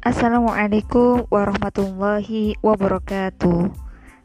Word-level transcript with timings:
Assalamualaikum 0.00 1.28
warahmatullahi 1.28 2.56
wabarakatuh. 2.64 3.68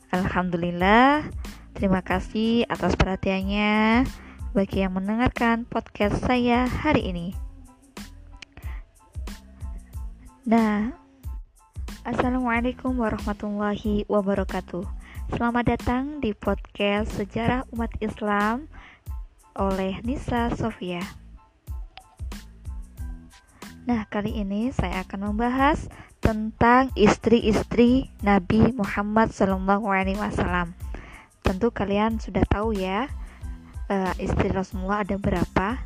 Alhamdulillah, 0.07 1.27
terima 1.75 1.99
kasih 1.99 2.63
atas 2.71 2.95
perhatiannya 2.95 4.07
bagi 4.55 4.87
yang 4.87 4.95
mendengarkan 4.95 5.67
podcast 5.67 6.23
saya 6.23 6.63
hari 6.63 7.11
ini. 7.11 7.27
Nah, 10.47 10.95
Assalamualaikum 12.07 12.95
warahmatullahi 12.95 14.07
wabarakatuh. 14.07 14.87
Selamat 15.35 15.75
datang 15.75 16.23
di 16.23 16.31
podcast 16.31 17.19
Sejarah 17.19 17.67
Umat 17.75 17.91
Islam 17.99 18.71
oleh 19.59 19.99
Nisa 20.07 20.55
Sofia. 20.55 21.24
Nah, 23.85 24.01
kali 24.09 24.41
ini 24.41 24.73
saya 24.73 25.05
akan 25.05 25.29
membahas 25.29 25.85
tentang 26.17 26.89
istri-istri 26.97 28.09
Nabi 28.25 28.73
Muhammad 28.73 29.29
SAW. 29.29 30.73
Tentu 31.45 31.69
kalian 31.69 32.17
sudah 32.17 32.41
tahu 32.49 32.73
ya, 32.73 33.05
uh, 33.85 34.13
istri 34.17 34.49
Rasulullah 34.49 35.05
ada 35.05 35.21
berapa. 35.21 35.77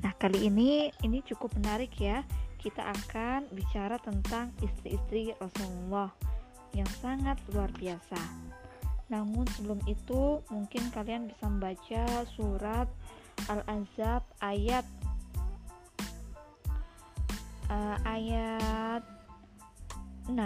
Nah, 0.00 0.12
kali 0.16 0.48
ini 0.48 0.88
ini 1.04 1.20
cukup 1.28 1.52
menarik 1.60 1.92
ya. 2.00 2.24
Kita 2.56 2.88
akan 2.88 3.52
bicara 3.52 4.00
tentang 4.00 4.56
istri-istri 4.64 5.36
Rasulullah 5.36 6.08
yang 6.72 6.88
sangat 7.04 7.36
luar 7.52 7.68
biasa. 7.76 8.16
Namun 9.12 9.44
sebelum 9.52 9.84
itu, 9.84 10.40
mungkin 10.48 10.88
kalian 10.88 11.28
bisa 11.28 11.44
membaca 11.52 12.24
surat 12.32 12.88
Al-Azab 13.52 14.24
ayat 14.40 14.88
uh, 17.72 17.96
ayat 18.04 19.02
6 20.28 20.36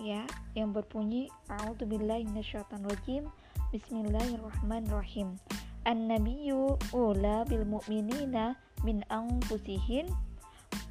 ya 0.00 0.24
yang 0.56 0.72
berbunyi 0.72 1.28
A'udzubillahi 1.52 2.26
minasyaitonirrajim 2.32 3.28
Bismillahirrahmanirrahim 3.70 5.36
An-nabiyyu 5.86 6.80
ula 6.92 7.46
bil 7.46 7.64
mu'minina 7.68 8.58
min 8.82 9.04
anfusihim 9.12 10.08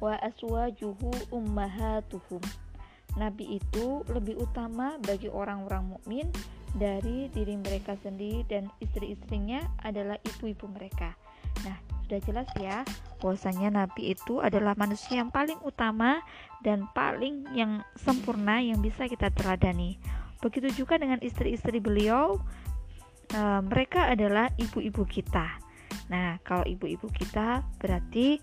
wa 0.00 0.16
aswajuhu 0.24 1.12
ummahatuhum 1.34 2.40
Nabi 3.18 3.58
itu 3.58 4.06
lebih 4.06 4.38
utama 4.38 4.94
bagi 5.02 5.26
orang-orang 5.26 5.98
mukmin 5.98 6.30
dari 6.78 7.26
diri 7.34 7.58
mereka 7.58 7.98
sendiri 7.98 8.46
dan 8.46 8.70
istri-istrinya 8.78 9.66
adalah 9.82 10.14
ibu-ibu 10.22 10.70
mereka. 10.70 11.18
Nah, 11.66 11.74
sudah 12.10 12.26
jelas 12.26 12.50
ya 12.58 12.82
bahwasanya 13.22 13.70
nabi 13.70 14.18
itu 14.18 14.42
adalah 14.42 14.74
manusia 14.74 15.22
yang 15.22 15.30
paling 15.30 15.54
utama 15.62 16.18
dan 16.66 16.90
paling 16.90 17.46
yang 17.54 17.86
sempurna 17.94 18.58
yang 18.58 18.82
bisa 18.82 19.06
kita 19.06 19.30
teladani. 19.30 20.02
Begitu 20.42 20.82
juga 20.82 20.98
dengan 20.98 21.22
istri-istri 21.22 21.78
beliau, 21.78 22.42
e, 23.30 23.40
mereka 23.62 24.10
adalah 24.10 24.50
ibu-ibu 24.58 25.06
kita. 25.06 25.62
Nah, 26.10 26.42
kalau 26.42 26.66
ibu-ibu 26.66 27.06
kita 27.14 27.62
berarti 27.78 28.42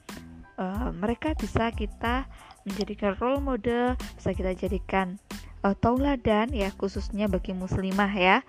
e, 0.55 0.65
mereka 0.95 1.35
bisa 1.35 1.67
kita 1.75 2.23
menjadikan 2.63 3.19
role 3.19 3.43
model, 3.43 3.99
bisa 4.15 4.31
kita 4.31 4.55
jadikan 4.55 5.19
e, 5.59 5.75
tauladan 5.83 6.55
ya 6.55 6.71
khususnya 6.79 7.27
bagi 7.27 7.51
muslimah 7.51 8.13
ya 8.15 8.47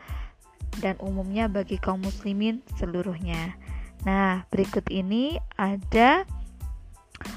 dan 0.78 0.94
umumnya 1.02 1.50
bagi 1.50 1.74
kaum 1.82 2.06
muslimin 2.06 2.62
seluruhnya. 2.78 3.58
Nah, 4.06 4.46
berikut 4.50 4.86
ini 4.92 5.38
ada 5.58 6.22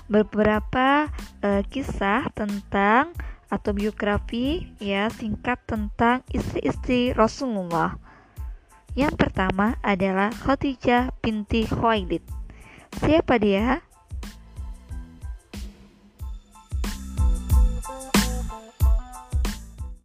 beberapa 0.06 1.09
uh, 1.42 1.62
kisah 1.66 2.30
tentang 2.38 3.16
atau 3.52 3.75
biografi 3.75 4.72
ya 4.80 5.12
singkat 5.12 5.59
tentang 5.68 6.24
istri-istri 6.31 7.12
Rasulullah. 7.12 8.00
Yang 8.96 9.16
pertama 9.19 9.80
adalah 9.84 10.31
Khadijah 10.31 11.16
binti 11.24 11.68
Khuwailid. 11.68 12.24
Siapa 13.00 13.40
dia? 13.40 13.84